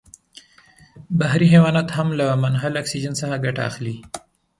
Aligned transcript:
بحري 1.19 1.47
حیوانات 1.53 1.87
هم 1.97 2.07
له 2.19 2.25
منحل 2.43 2.73
اکسیجن 2.81 3.13
څخه 3.21 3.41
ګټه 3.45 3.61
اخلي. 3.69 3.95